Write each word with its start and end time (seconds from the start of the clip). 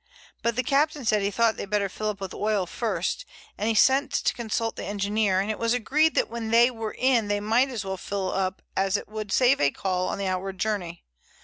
But 0.41 0.55
the 0.55 0.63
captain 0.63 1.05
said 1.05 1.21
he 1.21 1.29
thought 1.29 1.57
they 1.57 1.61
had 1.61 1.69
better 1.69 1.87
fill 1.87 2.09
up 2.09 2.19
with 2.19 2.33
oil 2.33 2.65
first, 2.65 3.23
and 3.55 3.69
he 3.69 3.75
sent 3.75 4.11
to 4.11 4.33
consult 4.33 4.75
the 4.75 4.83
engineer, 4.83 5.39
and 5.39 5.51
it 5.51 5.59
was 5.59 5.73
agreed 5.73 6.15
that 6.15 6.27
when 6.27 6.49
they 6.49 6.71
were 6.71 6.95
in 6.97 7.27
they 7.27 7.39
might 7.39 7.69
as 7.69 7.85
well 7.85 7.97
fill 7.97 8.33
up 8.33 8.63
as 8.75 8.97
it 8.97 9.07
would 9.07 9.31
save 9.31 9.61
a 9.61 9.69
call 9.69 10.07
on 10.07 10.17
the 10.17 10.25
outward 10.25 10.57
journey. 10.57 11.03